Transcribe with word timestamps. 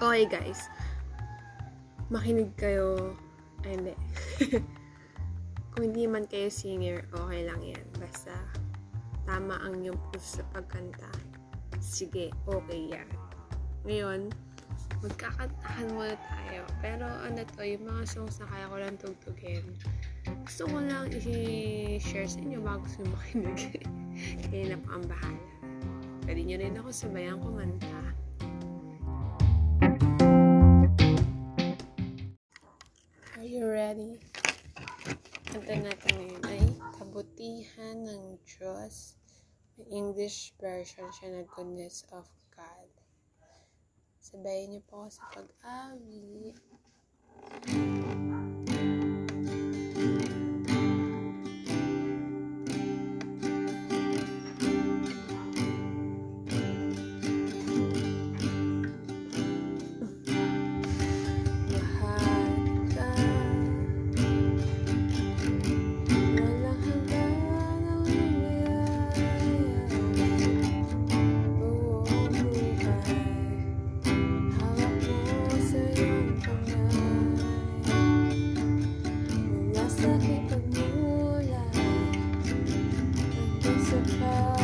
Okay 0.00 0.24
guys, 0.24 0.72
makinig 2.08 2.56
kayo. 2.56 3.12
Ay, 3.68 3.76
hindi. 3.76 3.92
Kung 5.76 5.92
hindi 5.92 6.08
man 6.08 6.24
kayo 6.24 6.48
singer, 6.48 7.04
okay 7.12 7.44
lang 7.44 7.60
yan. 7.60 7.84
Basta 8.00 8.32
tama 9.28 9.60
ang 9.60 9.76
inyong 9.76 10.00
puso 10.08 10.40
sa 10.40 10.44
pagkanta. 10.56 11.04
Sige, 11.84 12.32
okay 12.48 12.96
yan. 12.96 13.04
Ngayon, 13.84 14.32
magkakantahan 15.04 15.92
muna 15.92 16.16
tayo. 16.16 16.64
Pero 16.80 17.04
ano 17.04 17.44
to, 17.44 17.60
yung 17.60 17.84
mga 17.84 18.08
songs 18.08 18.40
na 18.40 18.48
kaya 18.48 18.72
ko 18.72 18.76
lang 18.80 18.96
tugtugin, 18.96 19.68
gusto 20.48 20.64
ko 20.64 20.80
lang 20.80 21.12
i-share 21.12 22.24
sa 22.24 22.40
inyo 22.40 22.64
bago 22.64 22.88
gusto 22.88 23.04
makinig. 23.04 23.84
Kaya 24.48 24.64
na 24.72 24.78
pa 24.80 24.96
ang 24.96 25.04
bahala. 25.04 25.44
Pwede 26.24 26.40
nyo 26.40 26.56
rin 26.56 26.80
ako 26.80 26.88
sabayan 26.88 27.36
kumanta. 27.36 28.16
Ready? 33.90 34.22
Kanta 35.50 35.74
natin 35.82 36.14
ngayon 36.14 36.42
ay 36.46 36.62
Kabutihan 36.94 37.98
ng 38.06 38.38
Diyos. 38.46 39.18
May 39.74 39.98
English 39.98 40.54
version 40.62 41.10
siya 41.10 41.34
na 41.34 41.42
Goodness 41.50 42.06
of 42.14 42.30
God. 42.54 42.90
Sabayan 44.22 44.78
niyo 44.78 44.86
po 44.86 45.02
ako 45.02 45.10
sa 45.10 45.22
pag-awit. 45.34 46.54
control 84.02 84.59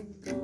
Thank 0.00 0.26
you. 0.28 0.39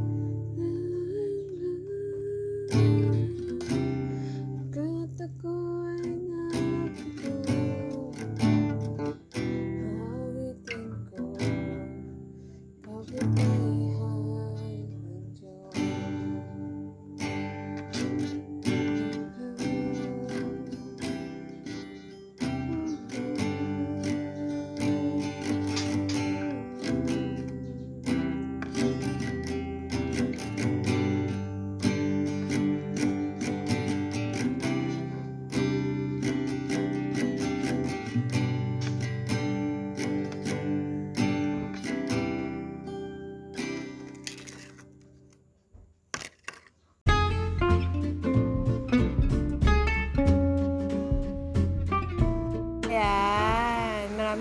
Hanggat 4.73 5.21
ako'y 5.21 5.80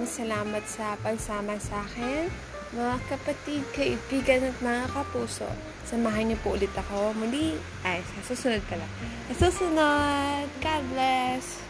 salamat 0.10 0.66
sa 0.66 0.98
pagsama 1.06 1.62
sa 1.62 1.86
akin. 1.86 2.34
Mga 2.74 2.96
kapatid, 3.10 3.62
kaibigan 3.74 4.50
at 4.50 4.58
mga 4.62 4.90
kapuso, 4.94 5.50
samahan 5.86 6.34
niyo 6.34 6.38
po 6.42 6.58
ulit 6.58 6.74
ako 6.74 7.14
muli. 7.18 7.58
Ay, 7.86 8.02
sa 8.02 8.34
susunod 8.34 8.62
pala. 8.66 8.86
Sa 9.30 9.50
susunod, 9.50 10.46
God 10.62 10.84
bless! 10.94 11.69